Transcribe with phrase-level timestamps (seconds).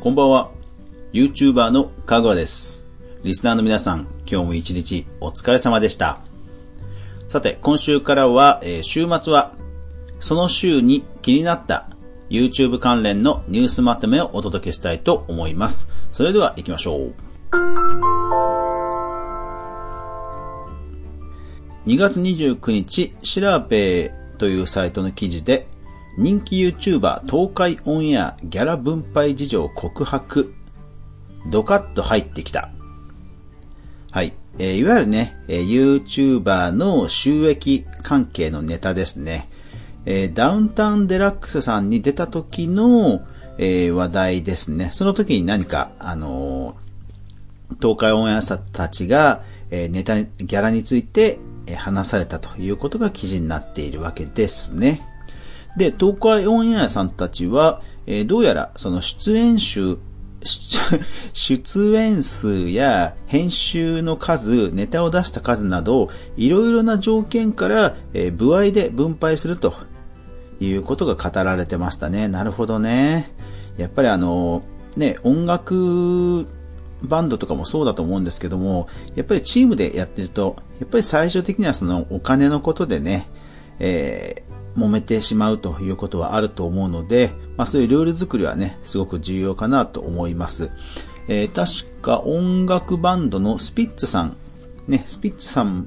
[0.00, 0.50] こんばんは。
[1.12, 2.86] YouTuber のかぐわです。
[3.22, 6.20] リスナーの皆さん、今日も一日お疲れ様でした。
[7.28, 9.52] さて、今週からは、えー週末は、
[10.18, 11.90] その週に気になった
[12.30, 15.90] YouTube 関連のニュースまとめをお届けしたいと思います。
[16.12, 17.14] それでは行きましょう。
[21.84, 25.68] 2月29日、シラーペイというサイトの記事で、
[26.20, 30.52] 人気 YouTuber 東海オンエアギャラ分配事情告白、
[31.50, 32.68] ドカッと入ってきた。
[34.10, 34.34] はい。
[34.58, 39.48] えーいわゆるね、えー YouTuber の収益関係のネタですね。
[40.04, 43.22] えーダウンタウンデラックスさんに出た時の、
[43.56, 44.90] えー話題ですね。
[44.92, 55.00] その時に何か、あのー東海オンエアさんたちが、えーネタ、ギャラについて、え話されたということが記事になっているわけですね。
[55.76, 59.98] で、東海オンエアさんたちは、えーどうやらその出演集、
[61.32, 69.74] 出演数や編集の数、ネタを出した数など、いろいろな条件から、えー部合で分配すると
[70.60, 72.28] いうことが語られてましたね。
[72.28, 73.32] なるほどね。
[73.76, 74.62] やっぱりあの、
[74.96, 76.46] ね、音楽
[77.02, 83.28] バンドとかもそうだと思うんですけども、やっぱりチームでやってると、やっぱり最終的にはそのお金のことでね、
[83.78, 84.49] えー
[84.80, 90.70] 揉めてしまうということはあると思うので、まあそういうルール作りはね、すごく重要かなと思います。
[91.28, 94.36] えー確か音楽バンドのスピッツさん、
[94.88, 95.86] ね、スピッツさん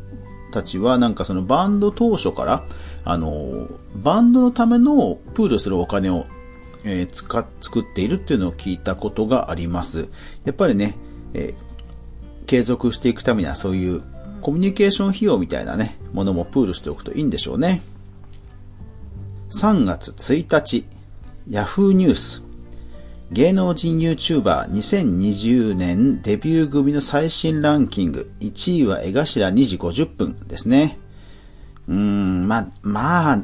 [0.52, 2.64] たちはなんかそのバンド当初から、
[3.04, 6.26] あの、バンドのためのプールするお金を、
[6.84, 10.08] えー使作っているっていうのを聞いたことがあります。
[10.46, 10.96] やっぱりね、
[11.34, 11.74] えー
[12.46, 14.04] 継続していくためにはそういう
[14.42, 17.82] コミュニケーション費用みたいなね、ものもプールしておくといいんでしょうね。
[19.54, 20.84] 3月1日、
[21.48, 22.42] Yahoo ニュース。
[23.32, 28.32] 芸能人 YouTuber2020 年デビュー組の最新ランキング。
[28.40, 30.98] 1位は江頭2時50分ですね。
[31.88, 33.42] うーん、ま、まあ、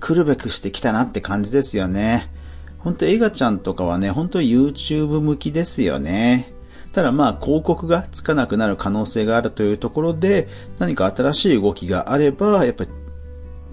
[0.00, 2.30] 来るべくしてきたなって感じですよね。
[2.78, 6.50] 本当エガちゃんとかはね、本当 YouTube 向きですよね。
[6.92, 10.48] ただまあ広告がつかなくなる可能性があるというところで、
[10.78, 12.90] 何か新しい動きがあれば、やっぱり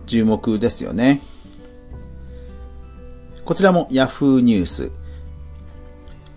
[0.08, 1.22] 注目ですよね。
[3.50, 4.92] こちらも Yahoo ニュース。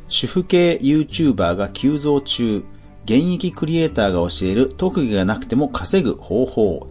[0.08, 2.64] 主婦系 YouTuber が急増中。
[3.04, 6.86] 現役クリエイターが教える特技がなくても稼ぐ方法。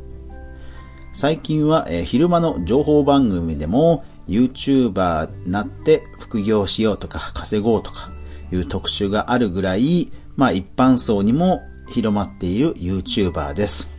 [1.12, 8.12] 最近は、え昼間の情報番組でも YouTuber になって副業しようとか稼ごうとか
[8.52, 13.90] いう特集があるぐらい、まあ一般層にも広まっている YouTuber です。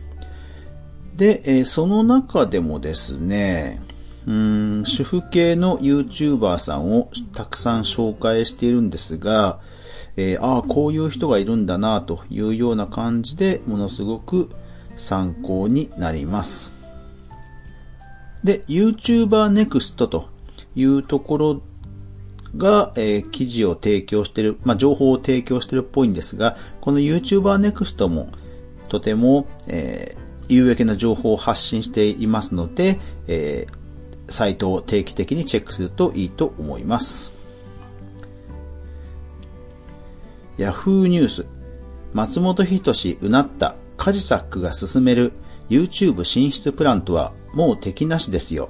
[1.17, 3.81] で、えその中でもですね、
[4.25, 9.59] うん、主婦系の YouTuber さんをたくさん紹介しているんですが、
[10.15, 14.49] えーああ、こういう人がいるんだなというような感じでものすごく
[14.95, 16.73] 参考になります。
[18.43, 20.29] で、YouTuber Next と
[20.75, 21.61] いうところ
[22.55, 28.29] が、えー記事を提供している、まあ、情報を提供しているっぽいんですが、この YouTuber Next も
[28.87, 33.82] とても、えー有益な情報を発信していますので、えー
[34.33, 37.33] サイトを定期的にチェックするといいと思います。
[40.57, 41.45] Yahoo ニュース。
[42.13, 45.33] 松本人志うなったカジサックが進める
[45.69, 48.69] YouTube 進出プランとはもう敵なしですよ。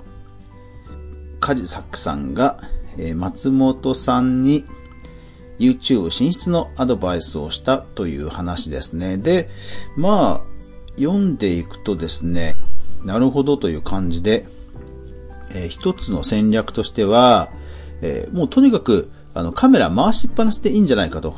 [1.40, 2.60] カジサックさんが、
[2.98, 4.66] え松本さんに
[5.60, 9.18] YouTube 進出のアドバイスをしたという話ですね。
[9.18, 9.50] で、
[9.98, 10.54] まあ、
[10.98, 12.56] 読んでいくとですね、
[13.04, 14.46] なるほどという感じで、
[15.54, 17.50] えー一つの戦略としては、
[18.02, 21.36] えーもうとにかくあのカメラ回しっぱなしでいいんじゃないかと。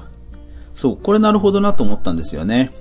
[0.73, 2.71] そう、これなるほどなと思ったんですよね。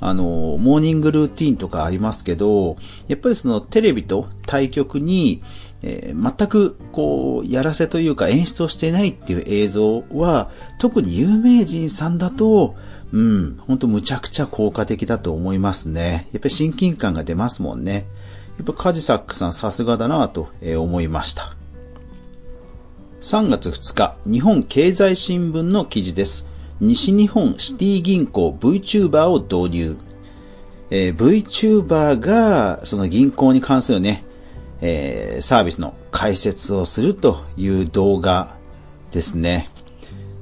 [0.00, 5.42] あの、モーニングルーティンとかありますけど、やっぱりそのテレビと対局に、
[5.82, 12.74] えー全くこう、やらせというか演出をしていないっていう映像は、特に有名人さんだと、
[13.12, 16.28] うん、本当むちゃくちゃ効果的だと思いますね。
[16.32, 18.06] やっぱり親近感が出ますもんね。
[18.58, 21.56] やっぱカジサックさんさすがだなと思いました。
[23.20, 26.46] 3月2日、日本経済新聞の記事です。
[26.80, 29.96] 西日本シティ銀行 VTuber を導入。
[30.90, 34.24] えー VTuber がその銀行に関するね、
[34.80, 38.56] えーサービスの解説をするという動画
[39.10, 39.70] ですね。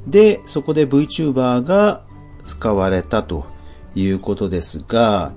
[0.06, 2.03] で、そこで VTuber が
[2.44, 3.47] 使われたと
[3.94, 5.32] いうことですが、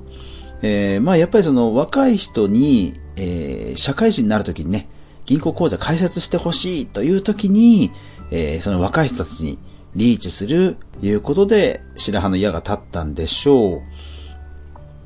[0.61, 4.87] えーまあやっぱりその若い人に、えー社会人になるときにね、
[5.25, 7.91] 銀行口座開設してほしいというときに、
[8.31, 9.59] えーその若い人たちに
[9.95, 13.81] リーチする、いうことで、白羽の矢が立ったんでしょ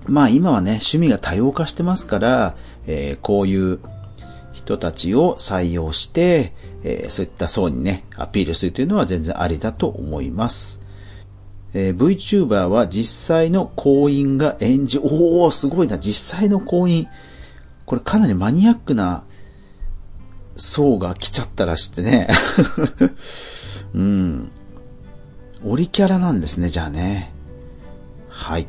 [0.08, 0.12] う。
[0.12, 2.56] まあ今はね、趣味が多様化してますから、
[2.88, 3.80] えー、こういう
[4.54, 6.54] 人たちを採用して、
[6.84, 10.80] えー、そういった層にね、アピールするというのは全然ありだと思います。
[11.74, 17.08] えー、VTuber は実際の行員が演じ、おー、すごいな、実際の行員。
[17.86, 19.24] これかなりマニアックな
[20.56, 22.28] 層が来ちゃったらしてね。
[23.94, 24.52] うん。
[25.64, 27.32] オリキャラなんですね、じゃあね。
[28.30, 28.68] はい。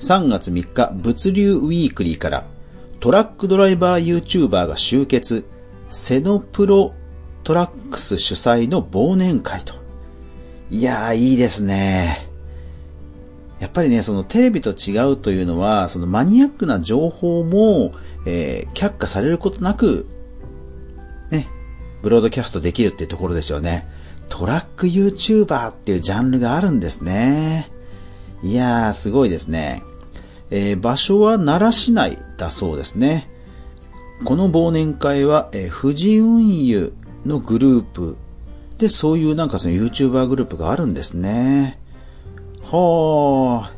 [0.00, 2.46] 3月3日、物流ウィークリーから
[3.00, 5.44] トラックドライバー YouTuber が集結、
[5.90, 6.94] セノプロ
[7.44, 9.81] トラックス主催の忘年会と。
[10.72, 12.26] いやー、いいですね。
[13.60, 17.92] やっぱりね、そのテレビと違うというのは、そのマニアックな情報も、
[18.24, 20.06] えー、却下されることなく、
[21.30, 21.46] ね、
[22.00, 23.86] ブロードキャストできるっていうところですよね。
[24.30, 27.70] トラック YouTuber っていうジャンルがあるんですね。
[28.42, 29.82] いやー、すごいですね。
[30.50, 33.28] えー、場所は奈良市内だそうですね。
[34.24, 36.94] この忘年会は、えー、富士運輸
[37.26, 38.16] のグループ
[38.82, 41.78] で、そういうなんかその YouTuber グループがあるんですね。
[42.62, 43.72] はあ。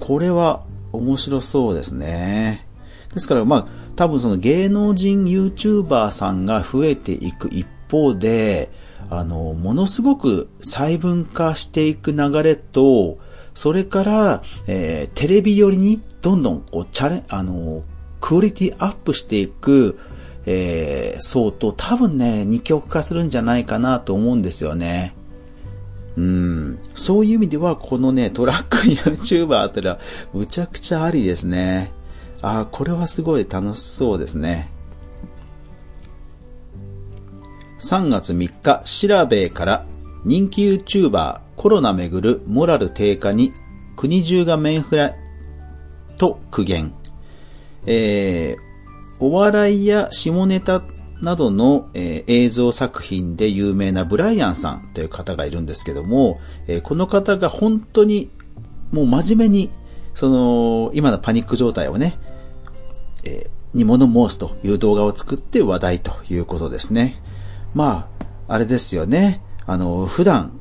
[0.00, 2.66] これは面白そうですね。
[3.14, 8.72] ですからまあ、多分その芸能人 YouTuber さんが増えていく一方で、
[9.10, 13.18] あの、ものすごく細分化していく流れと、
[13.54, 17.84] それから、えー、テレビ寄りにどんどんこうチャレ、あの、
[18.20, 20.00] クオリティアップしていく、
[20.46, 25.14] えー、層と多分ね、二極化するんじゃないかなと思うんですよね。
[26.16, 26.78] うん。
[26.94, 28.78] そういう意味では、このね、トラック
[29.10, 29.98] YouTuber ってのは、
[30.32, 31.92] むちゃくちゃありですね。
[32.42, 34.70] ああ、これはすごい楽しそうですね。
[37.80, 39.86] 3月3日、調べから
[40.24, 43.52] 人気 YouTuber コロナめぐるモラル低下に
[43.96, 45.14] 国中がメンフライ
[46.18, 46.92] と苦言。
[47.86, 48.69] えー、
[49.20, 50.82] お笑いや下ネタ
[51.20, 58.30] などの、えー、映像作品で有名なブライアンさんという方がいるんですけども、えー、この方が本当に
[58.90, 59.70] もう真面目に
[60.14, 62.18] その今のパニック状態をね、
[63.24, 67.22] えー、に物申すという動画を作って話題ということですね。
[67.74, 68.08] ま
[68.48, 69.42] あ、あれですよね。
[69.66, 70.58] あの、普段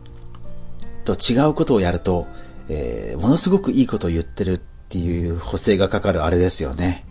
[1.06, 2.28] と違うことをやると、
[2.68, 4.58] えー、ものすごくいいことを言ってるっ
[4.90, 7.06] ていう補正がかかるあれですよね。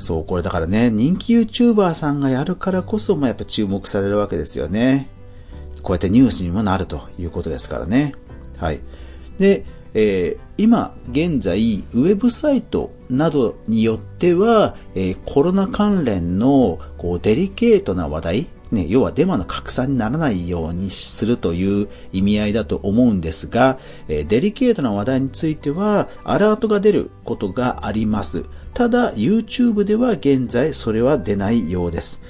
[0.00, 5.08] そう、これだからね、人気 YouTuber さんがやるからこそ、まあ、やっぱ注目されるわけですよね。
[5.82, 8.14] こうやってニュースにもなるということですからね。
[8.58, 8.80] はい。
[9.38, 9.64] で、
[9.94, 28.44] えー、今現在ウェブサイトなどによっては、えー、コロナ関連のこうデリケートな話題、ね、要はデマの拡散にならないようにするという意味合いだと思うんですが、えー、デリケートな話題についてはアラートが出ることがあります。
[28.74, 32.20] ただ YouTube では現在それは出ないようです。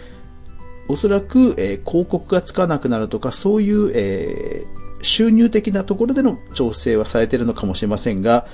[0.89, 8.47] おそらく、えー、広告がつかなくなるとかそういう、えー収入的なところでの調整はされているのかもしれませんが、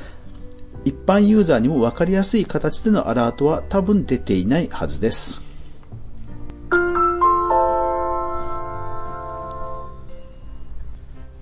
[0.84, 5.42] 一般ユーザーにも分かりやすい形でのアラートは多分出ていないはずです。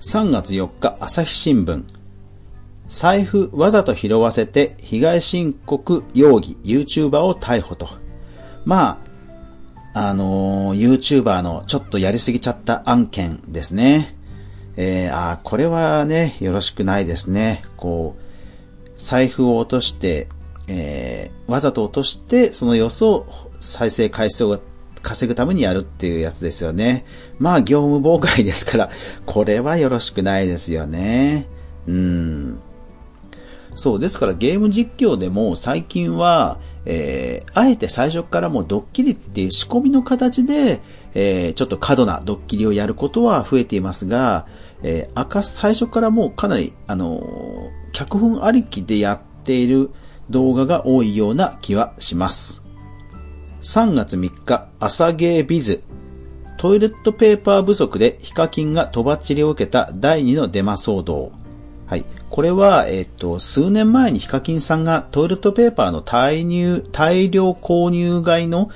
[0.00, 1.82] 3月4日朝日新聞
[2.94, 7.88] 財布わざと拾わせて被害申告容疑 YouTuber を逮捕と。
[8.64, 9.00] ま
[9.92, 14.14] あ、あのー、YouTuber のちょっとやりすぎちゃった案件ですね。
[14.76, 17.62] えー、あこれはね、よろしくないですね。
[17.76, 20.28] こう、財布を落として、
[20.68, 23.26] えー、わざと落として、その様子を
[23.58, 24.60] 再生回数を
[25.02, 27.04] 稼ぐためにやるっていうやつですよね。
[27.40, 28.90] まあ、業務妨害ですから、
[29.26, 31.48] これはよろしくないですよね。
[31.88, 32.60] うん。
[33.74, 40.80] そう、ですからゲーム実況でも最近は、えー、あえて最初からもうドッキリっていう仕込みの形で、
[41.14, 44.46] えー、ちょっと過度なドッキリをやることは増えていますが、
[44.82, 49.90] えー、赤、最初からもうかなり、あのー、脚本ありきでやっている
[50.30, 52.62] 動画が多いような気はします。
[53.62, 55.82] 3月3日、朝ゲービズ。
[56.58, 61.32] トイレットペーパー不足でヒカキンがとばっちりを受けた第2のデマ騒動。
[61.86, 62.04] はい。
[62.30, 68.70] これは、えっと、数年前にヒカキンさんがトイレットペーパーの大入、大量購入買いの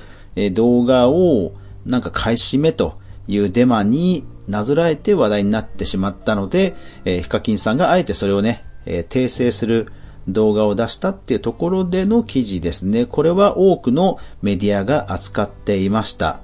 [0.53, 1.53] 動画を
[1.85, 6.75] なんか買い占めというデマになぞらえて話題になってしまったので、
[7.05, 9.91] えー、ヒカキンさんがあえてそれをね、えー、訂正する
[10.27, 13.05] 動画を出したっていうところでの記事ですね。
[13.05, 16.39] これは多くのメディアが扱っていました。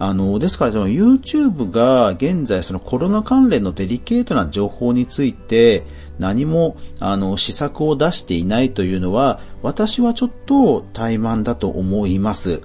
[0.00, 5.84] あの、ですからその YouTube が現在そのコロナ関連のデリケートな情報について
[6.18, 12.62] 何もあの施策を出していないというのは私はちょっと怠慢だと思います。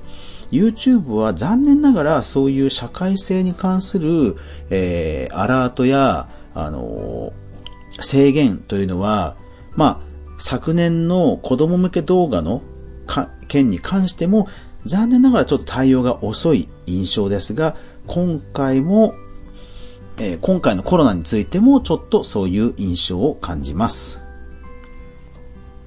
[0.50, 4.38] YouTube は残念ながらそういう社会性に関する、
[4.70, 9.36] えー、アラートや、あのー、制限というのは、
[9.76, 12.62] まあ、昨年の子供向け動画の
[13.48, 14.48] 件に関しても
[14.86, 17.76] 残念ながらちょっと対応が遅い印象ですが、
[18.08, 19.16] 今回も、
[20.18, 24.20] えー、今回のコロナについてもちょっとそういう印象を感じます。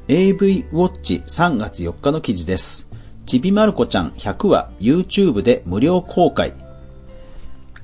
[0.08, 2.88] AV ウォッチ3月4日の記事です。
[3.24, 6.54] ちびまる子ちゃん100話 YouTube で無料公開。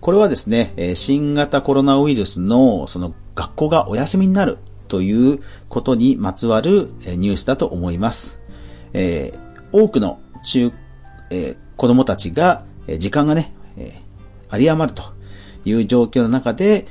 [0.00, 8.40] これはですね、新型コロナウイルスのその学校がお休みになるということにまつわるニュースだと思います。
[8.92, 10.73] えー、多くの中、
[11.31, 15.04] えー、子供たちが、え時間がね、えー、有り余ると
[15.64, 16.87] いう状況の中で、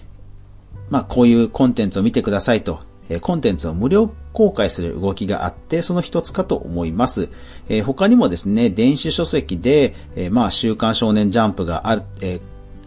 [0.89, 7.29] まあ、こういうコンテンツを見てくださいとえコンテンツを無料公開する動きがあって、その一つかと思います。
[7.69, 12.39] え他にもですね、電子書籍で、えまあ、週刊少年ジャンプがある、え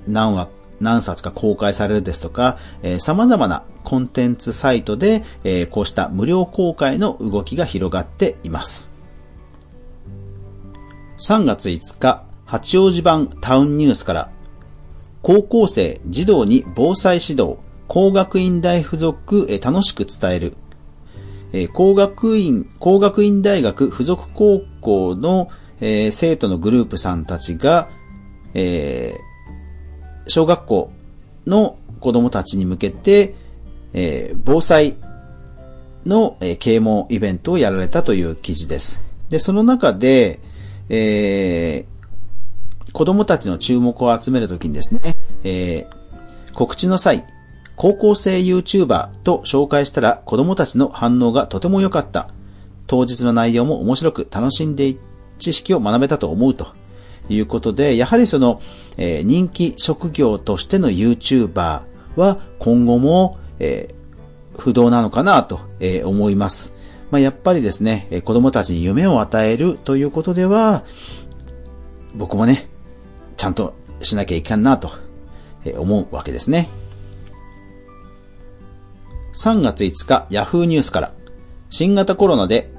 [0.09, 0.49] 何話、
[0.81, 8.96] 何冊か公開されるですとか、えー、様々なコンテンツサイトで、えー、こうした無料公開の動きが広がっています。
[11.19, 14.31] 3月5日、八王子版タウンニュースから、
[15.23, 17.57] 高校生、児童に防災指導、
[17.89, 20.57] 工学院大附属、え楽しく伝える。
[21.73, 25.49] 工学院、工学院大学附属高校の、
[25.81, 27.89] えー、生徒のグループさんたちが、
[28.53, 30.93] えー、小学校
[31.47, 33.35] の子供たちに向けて、
[33.95, 34.97] えー、防災
[36.05, 39.01] の、え啓蒙イベントをやられたという記事です。
[39.31, 40.41] で、その中で、
[40.89, 41.87] え
[42.93, 45.87] 子供たちの注目を集めるときにですね、え
[46.55, 47.27] 告知の際、
[47.77, 52.31] 高校生 YouTuber と紹介したら子供たちの反応がとても良かった。
[52.87, 54.97] 当日の内容も面白く楽しんで
[55.39, 56.69] 知識を学べたと思うと
[57.29, 58.61] いうことで、やはりその、
[58.97, 61.83] えー、人気職業としての YouTuber
[62.17, 66.73] は今後も、えー、不動なのかなと、えー、思います。
[67.11, 70.85] まあ、やっぱりですね、子供たちに夢を与えるということでは、
[72.15, 72.69] 僕もね、
[73.37, 74.91] ちゃんとしなきゃいけんなと
[75.77, 76.69] 思うわけですね。
[79.35, 81.13] 3月5日、ヤフーニュースから、
[81.71, 82.73] 新型コロナで、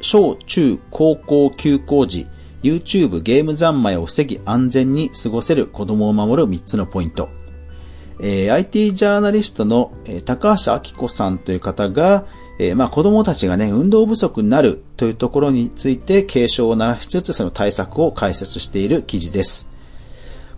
[0.00, 2.26] 小中高校休校時、
[2.62, 7.28] YouTube ゲーム三昧を防ぎ安全に過ごせる子供を守る3つのポイント。
[8.20, 12.26] えー、IT ジャーナリストの、えー、高橋明子さんという方が、
[12.58, 19.68] えー、まあ子供たちがね、運動不足になるというところについて警鐘を鳴らしつつその対策を解説している記事です。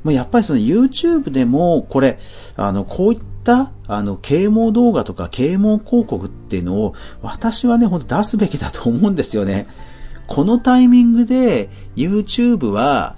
[0.03, 2.19] もうやっぱりその YouTube でもこれ、
[2.57, 9.67] あの、こういった、あの、啓蒙動画とか啓蒙広告っていうのを、私はね、ほんと出すべきだと思うんですよね。
[10.31, 13.17] このタイミングで YouTube は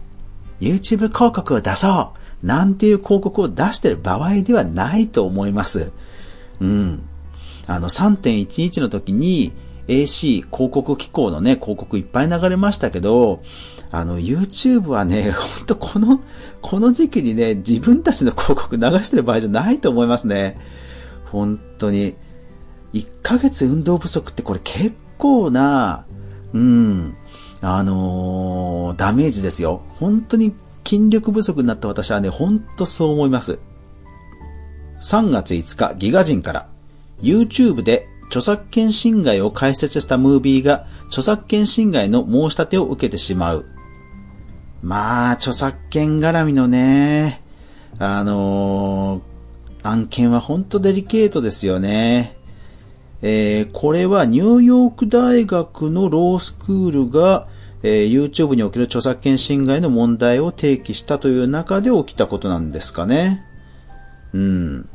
[0.62, 2.12] YouTube 広告を出そ
[2.42, 5.92] うなんていう広告を出してる場合ではないと思います。
[6.58, 7.02] うん。
[7.66, 9.52] あの3.11の時に
[9.88, 13.42] AC 広告機構のね、広告いっぱい流れましたけど、
[13.90, 16.20] あの、YouTube はね、 ほんとこの、
[16.60, 20.58] この時期にね、自分たちの広告流してる場合じゃないと思いますね。
[21.30, 22.14] 本当に。
[22.94, 26.04] 1ヶ月運動不足ってこれ結構な、
[26.52, 27.14] うん、
[27.62, 29.82] あのー、ダメージですよ。
[29.98, 30.54] 本当に
[30.84, 33.58] 筋力不足になった私はね、本当そう思います。
[35.00, 36.68] 3月5日、ギガ人から、
[37.22, 43.66] YouTube で著作権侵害を解説したムービーが著作権侵害の申し立てを受けてしまう。
[44.82, 47.42] まあ、著作権絡みのね、
[47.98, 52.34] あのー、案件は本当デリケートですよね。
[53.22, 57.46] えー、これはニューヨーク大学のロースクールが、
[57.84, 63.44] えー、YouTube における著作権侵害の問題を提起したという中で起きたことなんですかね。
[64.32, 64.88] うん。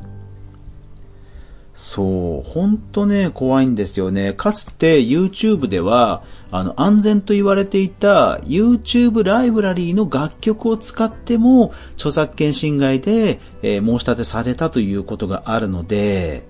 [1.78, 4.32] そう、ほんとね、怖いんですよね。
[4.32, 16.48] かつて YouTube では、あの、安全と言われていた YouTube ライブラリーの楽曲を使っても、著作権侵害で、えー、申し立てされたということがあるので、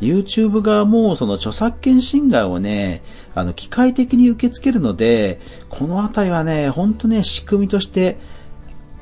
[0.00, 3.02] YouTube 側もその著作権侵害をね、
[3.34, 8.16] あの、機械的に受け付けるので、このあたりはね、ほんとね、仕組みとして、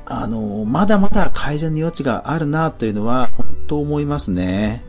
[0.05, 3.26] あの、まだまだ改善の余地があるなというのは、
[3.67, 4.81] 本当思いますね。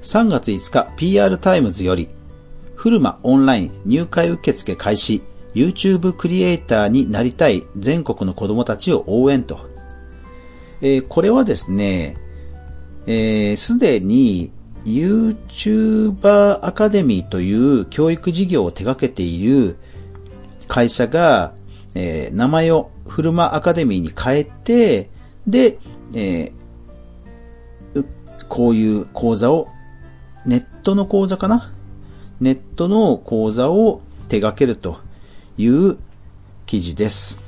[0.00, 2.08] 3月5日、PR タイムズより、
[2.76, 5.22] FULMA オンライン入会受付開始、
[5.54, 9.60] YouTube クリエイターになりたい全国の子供たちを応援と。
[10.80, 12.16] えー、これはですね、
[13.04, 14.50] す、えー、で、に
[14.86, 19.76] YouTuber アカデミーという教育事業を手掛けている
[20.68, 21.52] 会社が、
[21.94, 25.10] えー、名前を FULMA アカデミーに変えて、
[25.46, 25.78] で、
[26.14, 28.04] えー、
[28.48, 29.68] こういう講座を、
[30.46, 31.72] ネットの講座かな？
[32.40, 34.98] ネットの講座を手掛けると
[35.58, 35.98] いう
[36.66, 37.40] 記事です。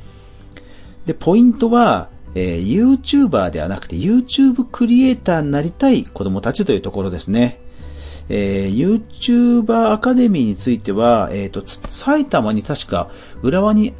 [1.07, 7.59] で、ポイントは、えー、YouTuber ではなくて YouTube クリエイターになりたい子供たちというところですね。
[8.29, 9.03] えー、
[9.65, 13.11] YouTuber アカデミーについては、えっ、ー、と、埼玉に確か
[13.43, 13.95] 浦和に、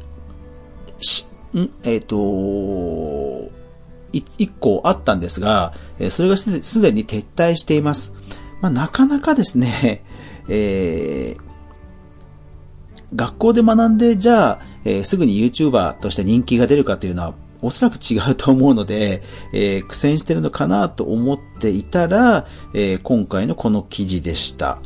[0.99, 1.69] し、ん？
[1.83, 3.51] えっ、ー、と、
[4.13, 5.73] 一個あったんですが、
[6.09, 8.13] それがすでに撤退しています。
[8.61, 10.03] まあ、なかなかですね、
[10.47, 11.41] えー、
[13.15, 19.21] 学校で学んで、じゃあ、えー、すぐに YouTuber として人気が出るかというのは、おそらく違うと思うので、
[19.53, 24.79] えー、苦戦してるのかなと思っていたら、えー、今回のこの記事でした。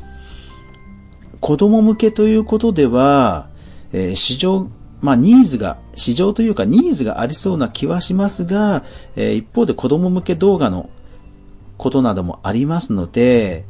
[1.40, 3.50] 子供向けということでは、
[3.94, 4.68] え、市場、
[5.02, 8.84] まあ、ニーズが、市場というかニーズがありそうな気はしますが、
[9.16, 10.90] えー、一方で子供向け動画の
[11.78, 13.66] ことなどもありますので、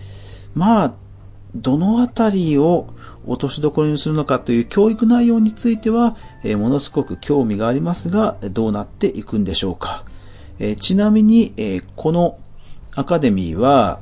[0.55, 0.93] まあ、
[1.55, 2.87] どのあたりを
[3.25, 10.05] 落としどころにするのかという教育内容については、えー、ものすごく興味がありますが、どうなっていくんでしょうか。
[10.59, 12.39] えー、ちなみに、えー、この
[12.95, 13.99] アカデミーは、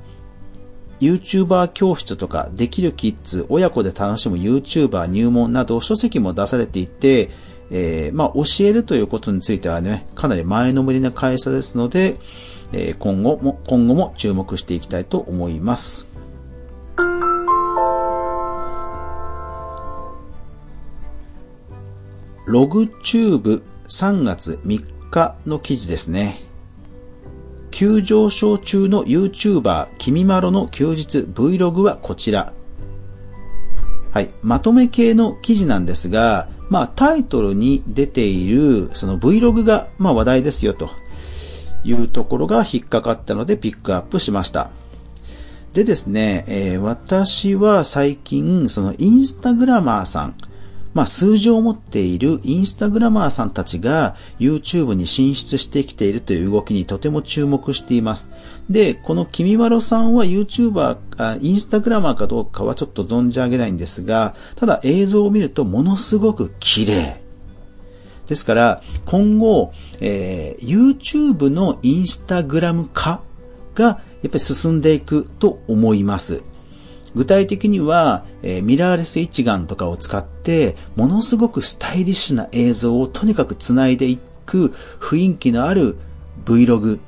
[1.06, 7.30] YouTuber 教室とか、できるキッズ、親子で楽しむ YouTuber 入門など書籍も出されていて、
[7.72, 12.18] えー、まあ、教えるということについてはね、かなり前のめりな会社ですので、
[12.72, 16.08] えー、今後も、今後も注目していきたいと思います。
[22.46, 26.42] ログチューブ3月3日の記事ですね。
[27.76, 32.54] 急上昇中の YouTuber 君まろの休日 Vlog はこちら。
[34.12, 34.30] はい。
[34.42, 40.90] まとめ系の記事なんですが、まあタイトルに出ているその Vlog がまあ話題ですよと
[41.84, 44.70] いうところが引っかかったのでピックアップしました。
[45.74, 50.36] でですね、えー、私は最近そのインスタグラマーさん、
[50.96, 58.32] まあ、数字を持っているインスタグラマーさんたちが YouTube に進出してきているという動きにとても注目しています。
[58.70, 67.22] で、この君まろさんは YouTuber、あインスタグラマーかどうかはちょっと存じ上げないんですが、ただ映像を見るとものすごく綺麗。
[68.28, 73.20] ですから、今後、えー、YouTube のインスタグラム化
[73.76, 74.00] がやっ
[74.32, 76.42] ぱり進んでいくと思います。
[77.16, 85.98] 具体的には、えー、ミラーレス一眼とかを使って、ものすごくスタイリッシュな映像をとにかく繋いでいく雰囲気のある
[86.46, 87.00] Vlog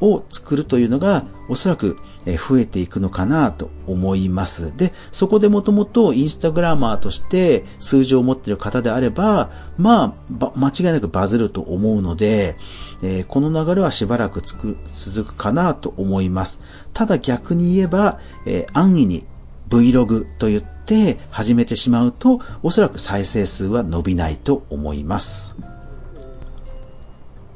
[0.00, 4.76] を作るというのが、おそらく増えていくのかなと思います。
[4.76, 12.56] で、そこでもともとインスタグラマーとして数字を持っている方であれば、まあ、間違いなくバズると思うので、
[13.02, 14.78] えー、この流れはしばらく続
[15.24, 16.60] くかなと思います。
[16.92, 19.26] ただ逆に言えば、えー、安易に
[19.72, 25.56] Vlog と言って始めてしまうと、おそらく再生数は伸びないと思います。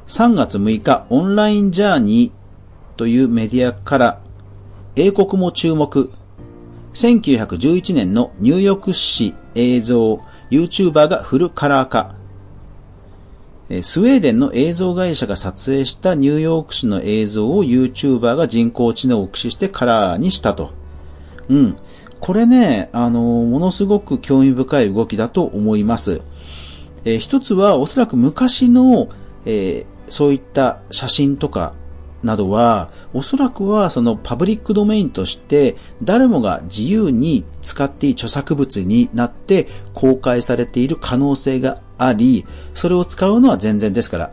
[0.08, 4.20] 3月6日、オンラインジャーニーというメディアから、
[4.94, 6.10] 英国も注目、
[6.94, 12.14] 1911年のニューヨーク市映像、YouTuber がフルカラー化。
[13.82, 20.70] スウェーデンの映像会社が撮影したニューヨーク市の映像を YouTuber が人工知能を駆使してカラーにしたと。
[21.48, 21.76] うん。
[22.20, 26.22] これね、あの、ものすごく興味深い動きだと思います。
[27.04, 29.08] えー、一つはおそらく昔の、
[29.44, 31.74] えー、そういった写真とか
[32.22, 44.32] などは、おそらくはそのパブリックドメインとして誰もが自由に使っていい著作物になって公開されている可能性があり、それを使うのは全然ですから、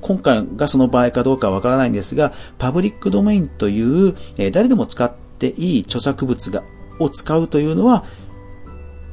[0.00, 6.62] 今回がその場合かどうかわからないんですが、パブリックドメインという、えー、誰でも使っていい著作物が
[6.98, 8.04] を使うというのは、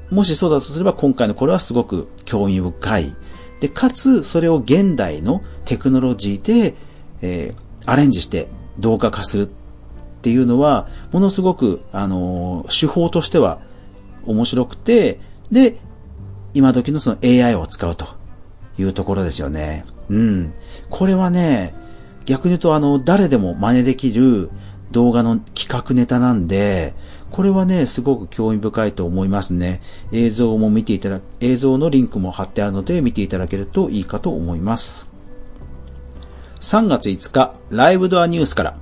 [0.10, 3.16] もしそうだとすれば今回のこれはすごく興味深い。
[3.60, 6.76] で、かつそれを現代のテクノロジーで、
[7.22, 8.48] えー、アレンジして
[8.80, 9.50] 動画化するっ
[10.22, 13.62] ていうのは、ものすごく、あのー、手法としては
[14.26, 15.20] 面白くて、
[15.52, 15.78] で、
[16.54, 18.08] 今時のその AI を使うと
[18.78, 19.86] いうところですよね。
[20.10, 20.54] うん。
[20.90, 21.74] これはね、
[22.26, 24.50] 逆に言うとあの、誰でも真似できる
[24.92, 26.94] 動画の企画ネタなんで、
[27.34, 29.82] これはね、すごく興味深いと思いますね。
[30.12, 35.08] 映像も見ていただ、映像のリンクも貼ってあるので見ていただけるといいかと思います。
[36.62, 38.76] 3月5日、ライブドアニュースから、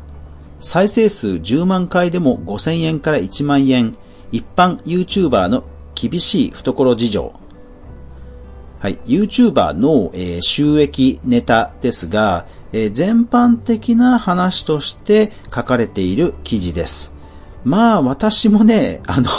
[0.59, 3.95] 再生数10万回でも5000円から1万円、
[4.33, 5.63] 一般 YouTuber の
[5.95, 7.33] 厳しい懐事情。
[8.79, 17.20] はい、YouTuber の、えー、収益ネタですが、えー、全般的な話として書かれている記事です。
[17.63, 19.29] まあ私もね、あの、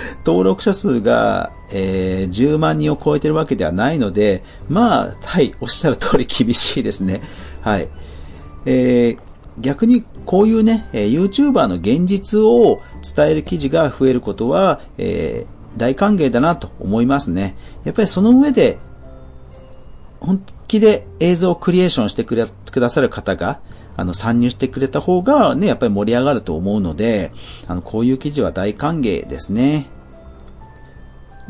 [0.26, 7.22] 登録者数が、えー、10万人を超えてるわけではないので、まあ、はい、おっしゃる通り厳しいですね。
[7.60, 7.88] はい。
[8.66, 12.80] えー、逆にこういうね、え、YouTuber の現実を
[13.16, 17.56] 伝える記事が増えることは、えー、大歓迎だなと思いますね。
[17.84, 18.78] やっぱりその上で、
[20.20, 23.60] 本気で映像をクリエーションしてくださる方が、
[24.00, 27.32] あの、参入してくれた方がね、やっぱり盛り上がると思うので、
[27.68, 29.86] あの、こういう記事は大歓迎ですね。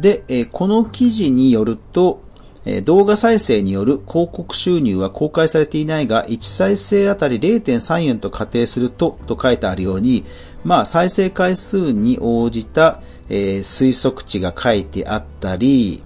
[0.01, 2.23] で、えこの記事によると、
[2.65, 10.25] え動画再生による広告収入は公開されていないが、1再生あたり0.3円と仮定すると、と書いてあるように、
[10.65, 16.03] まあ、再生回数に応じた、えー、推測値が書いてあったり、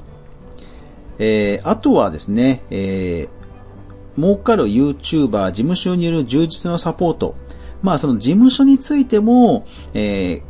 [1.19, 3.44] えー、あとはですね、えー、
[4.17, 7.35] 儲かる YouTuber 事務所による充実のサポート。
[7.83, 10.43] まあ、その事務所についても、えー、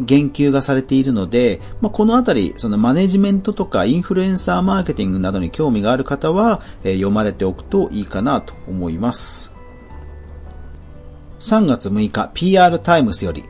[0.00, 9.52] 言及がされているので、まあ、このあたり、そのマネジメントとかインフルエンサーマーケティングなどに興味がある方は、えー、読まれておくといいかなと思います。
[11.40, 13.44] 3月6日、PR タイムスより、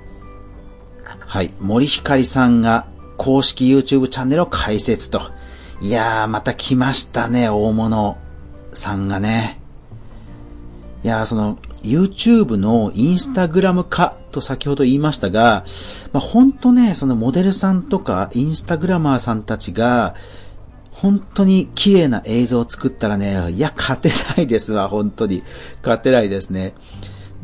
[1.20, 5.20] はい、森ひかりさんが公式 YouTube チャンネルを開設と。
[5.80, 8.18] いやー、また来ましたね、大物
[8.78, 9.60] さんがね。
[11.04, 15.64] いや、その、YouTube のインスタグラム化と先ほど言いましたが、
[16.12, 20.14] まあ、本当ね、そのモデルさんとかインスタグラマーさんたちが、
[20.90, 25.44] 本当に綺麗な映像を作ったらね、いや、勝てないですわ、本当に。
[25.82, 26.74] 勝てないですね。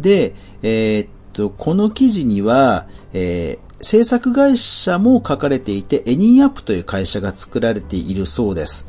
[0.01, 8.89] で、えー、っと、この記事には、えー、制作会社も書かれていて、エニーアップという会社が作られているそうです。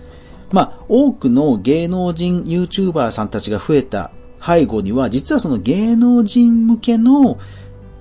[0.55, 7.37] まあ、多くの芸能人 YouTuber さんたちが増えた背後には、実はその芸能人向けの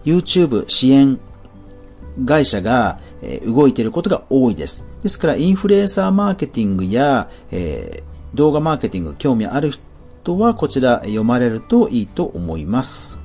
[0.04, 1.18] YouTube 支援
[2.24, 3.00] 会社が、
[3.44, 4.84] 動いていることが多いです。
[5.02, 13.18] ですから、インフルエンサーマーケティングや、えー、動画マーケティング興味ある人はこちら読まれるといいと思います。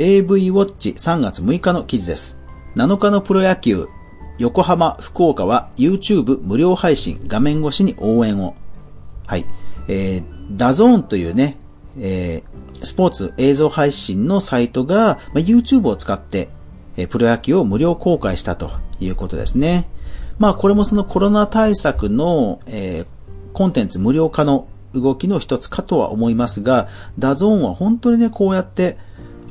[0.00, 2.38] AV ウォッチ3月6日の記事です。
[2.74, 3.86] 7日のプロ野球、
[4.40, 8.56] 横浜、福岡は YouTube 無料配信、画面越しに応援を。
[9.26, 9.44] はい。
[9.86, 11.58] えー、 DAZN というね、
[11.98, 16.48] えー、スポーツ映像配信のサイトが、まあ、YouTube を使って、
[16.96, 19.90] えー、プロ野球を無料公開したということですね。
[20.38, 23.06] まあこれもそのコロナ対策の、えー、
[23.52, 26.88] コンテンツ無料化の動きの一つかとは思いますが、
[27.18, 28.96] DAZN は本当にね、こうやって、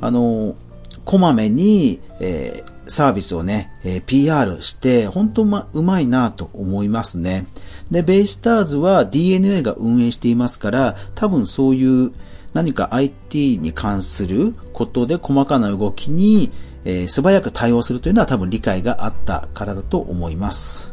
[0.00, 0.56] あの、
[1.04, 7.46] こまめに、えー、サービスをね、えー、PR して、本当ま、うまいなと思いますね。
[7.90, 12.12] で、ベイスターズは DNA が運営していますから、多分そういう
[12.52, 16.50] 何か IT に関することで細かな動きに、
[16.84, 20.92] えー、素早く対応するというのは多分理解があったからだと思います。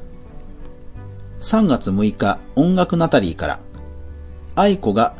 [1.41, 3.60] 3月6日、音楽ナタリーから、
[4.55, 5.15] 愛子が、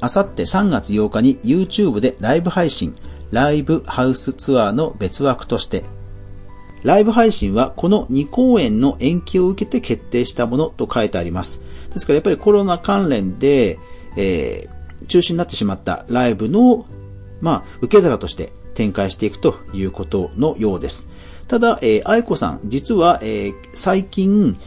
[0.00, 2.94] あさって3月8日に YouTube でライブ配信、
[3.32, 5.84] ライブハウスツアーの別枠として、
[6.84, 11.62] ライブ配信はこの2公演の延期を受けて決定したものと書いてあります。
[11.92, 13.78] ですからやっぱりコロナ関連で、
[14.16, 16.86] えー、中止になってしまったライブの、
[17.40, 21.06] まあ、受け皿として展開していくということのようです。
[21.48, 24.58] ただ、えー、愛子さん、実は、えー、最近、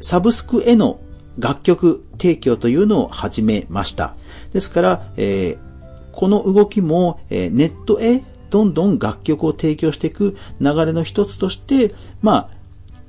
[0.00, 1.00] サブスクへの
[1.38, 4.14] 楽曲提供というのを始めました。
[4.52, 5.71] ですから、えー、
[6.12, 12.62] この動きも、えー、ネットへどんどん楽曲を提供していく流れの一つとして、まあ、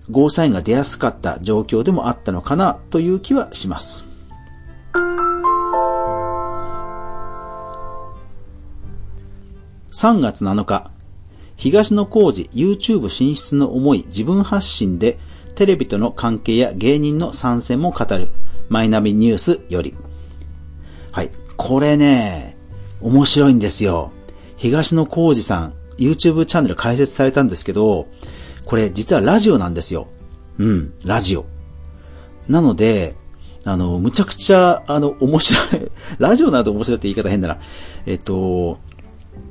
[0.09, 4.07] ゴーサインが出やすかった状況でもあったのかなという気はします。
[9.91, 10.91] 3月7日、
[11.55, 15.19] 東野幸治 YouTube 進出の思い自分発信で
[15.55, 18.29] テレビとの関係や芸人の参戦も語る
[18.69, 19.93] マイナビニュースより。
[21.11, 21.29] はい。
[21.57, 22.52] これね、
[23.03, 24.11] 面白いんですよ。
[24.55, 28.07] 東野幸治さん、YouTube チャンネル開設されたんですけど、
[28.65, 30.07] これ実はラジオなんですよ。
[30.57, 31.45] うん、ラジオ。
[32.47, 33.15] なので、
[33.65, 37.57] あの、むちゃくちゃ、あの、面白い、 ラジオなど面白いって言い方変だな。
[38.05, 38.79] えっと、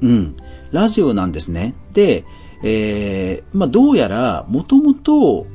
[0.01, 0.37] うん。
[0.71, 1.75] ラジオなんですね。
[1.93, 2.25] で、
[2.63, 5.47] えー、まあ、どうやら、もともと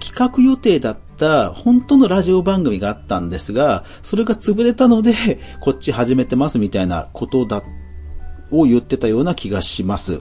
[0.00, 7.62] 企画予定だった本当のラジオ番組があったんですが、それが潰れたので、 こっち始めてますみたいなことだ、
[8.50, 10.20] を言ってたような気がします。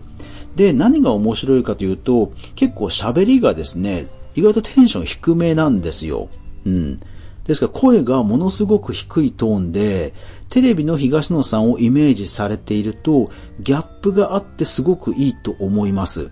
[0.55, 6.29] で、何が面白いかというと、結構喋りがですね、意外とテンション低めなんですよ。
[6.65, 6.99] うん。
[7.45, 10.13] ですから声がものすごく低いトーンで、
[10.49, 13.29] テレビの東野さんをイメージされていると、
[13.59, 16.31] ギャップがあってすごくいいと思います。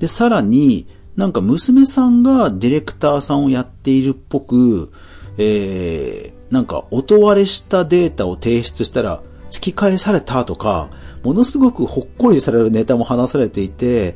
[0.00, 4.92] で、さらに、なんか娘さんがディレクターさんをやっているっぽく、
[5.38, 10.90] えー、なんか音割れしたデータを提出したら突き返されたとか、
[11.22, 14.14] ものすごくほっこりされるネタも話されていて、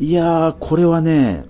[0.00, 1.44] いやー、これはね、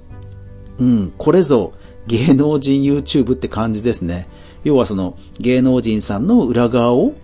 [0.78, 1.72] うん、これぞ
[2.06, 4.28] 芸能人 YouTube って感じですね。
[4.62, 7.14] 要はその芸能人さんの裏側を、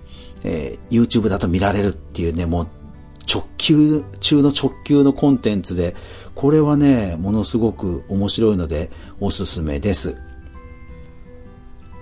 [0.44, 2.68] えー、YouTube だと見られるっていうね、もう
[3.32, 5.94] 直球中の直球のコンテンツで、
[6.40, 8.88] これはね、ものすごく面白いので
[9.20, 10.16] おすすめです。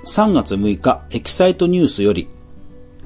[0.04, 2.28] 3月6日、エキサイトニュースより、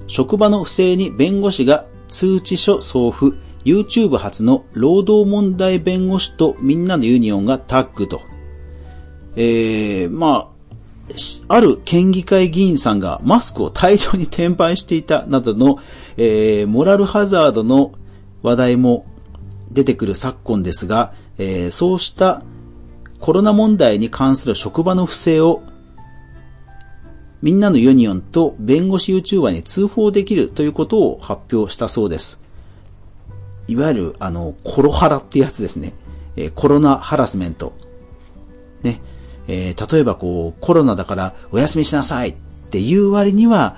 [0.08, 8.20] 職場の不正に弁護士が通知書送付、YouTube 初の労働問題弁護士とみんなのユニオンがタッグと
[9.34, 10.50] えー、ま
[11.48, 15.78] あ、ある県議会議員さんがマスクを大量に転売していたなどの、
[16.18, 17.94] えー、モラルハザードの
[18.42, 19.06] 話題も
[19.70, 22.42] 出てくる昨今ですが、えー、そうした
[23.18, 25.62] コロナ問題に関する職場の不正を
[27.42, 32.40] みんなのユニオンと弁護士 YouTuber に通報できるということを発表したそうです。
[33.66, 35.92] いわゆる、あの、コロハラってやつですね。
[36.36, 37.72] えー、コロナハラスメント。
[38.82, 39.00] ね。
[39.48, 42.36] えー、例えばこう、コロナだからお休みしなさいっ
[42.70, 43.76] ていう割には、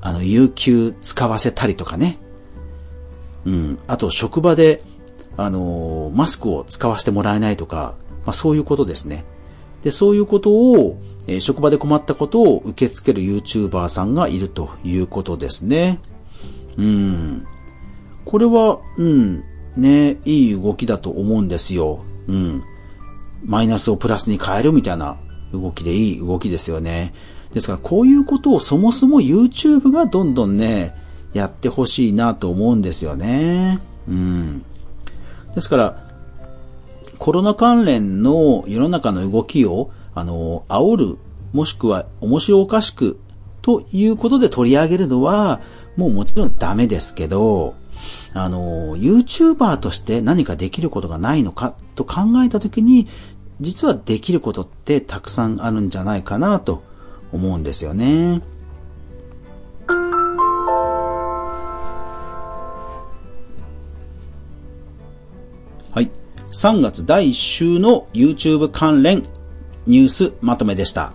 [0.00, 2.18] あの、有給使わせたりとかね。
[3.44, 3.78] うん。
[3.86, 4.82] あと、職場で、
[5.36, 7.94] あの、マスクを使わせてもらえないとか、
[8.26, 9.24] まあそういうことですね。
[9.82, 16.00] で、そういうことを、えー、職場で困ったことを受け付ける YouTuber さんがいるということですね。
[16.76, 17.46] うん。
[18.24, 19.44] これは、うん、
[19.76, 22.00] ね、いい動きだと思うんですよ。
[22.28, 22.62] うん。
[23.44, 25.16] マイナスをプラスに変えるみたいな
[25.52, 27.12] 動きでいい動きですよね。
[27.52, 30.94] ですからこういうことをそもそも YouTube がどんどんね、
[31.34, 33.80] やってほしいなと思うんですよね。
[34.08, 34.64] うん。
[35.54, 36.12] ですから、
[37.18, 41.18] コロナ関連の世の中の動きを、あの、煽る、
[41.52, 43.18] もしくは面白おかしく
[43.60, 45.60] ということで取り上げるのは、
[45.96, 47.74] もうもちろんダメですけど、
[48.34, 53.08] あの、YouTuber として何かできることがないのかと考えたときに、
[53.60, 56.82] 実はできることってたくさんあるんじゃないかなと
[57.32, 58.40] 思うんですよね。
[66.52, 69.22] 3月第1週の YouTube 関連
[69.86, 71.14] ニュースまとめでした。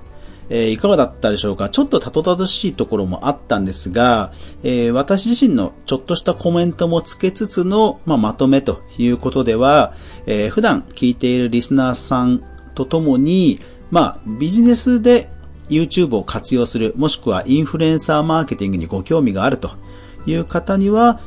[0.50, 1.70] えー、いかがだったでしょうか？
[1.70, 4.32] ちょっとたとたどしいところもあったんですが、
[4.64, 9.94] えー、私自身のちょっとしたコメントもつけつつの、まあ、まとめということでは、
[10.26, 12.42] えー、普段聞いているリスナーさん
[12.74, 13.60] とともに、
[13.92, 15.30] まあ、ビジネスで
[15.70, 19.72] YouTube を活用する、もしくはインフルエンサーマーケティングにご興味があると
[20.26, 21.20] いう方には、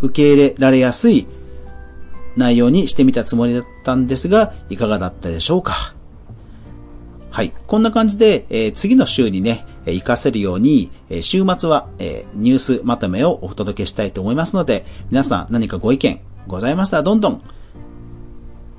[0.00, 1.26] 受け入れられやすい
[2.36, 5.94] 内容にしてみたつもりだったんですが、いかがだったでしょうか？
[7.30, 7.52] はい。
[7.66, 17.42] こんな感じで、えー、次の週にね、え活かせるように、えー、週末は、えー、ニュースまとめをお届けしたいと思いますので、皆さん何かご意見ございましたらどんどん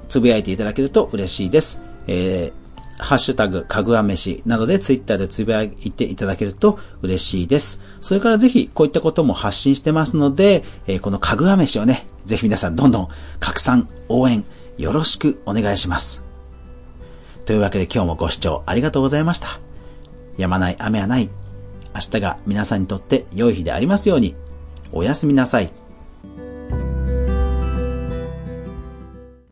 [0.08, 1.82] つぶやいていただけると嬉しいです。
[2.06, 7.82] えー、ハッシュタグ、かぐわ飯などでツイッターでつぶやいていただけると嬉しいです。
[8.02, 13.08] それからぜひこういったことも発信してますので、えー、このかぐわ飯をね、ぜひ皆さんどんどん
[13.40, 14.46] 拡散、応援
[14.78, 16.24] よろしくお願いします。
[17.46, 19.60] というわけで今日もご視聴ありがとうございました。
[20.38, 21.30] やまない雨はない。
[21.94, 24.36] 明日が皆さんにとって良い日でありますように。
[24.92, 25.72] おやすみなさい。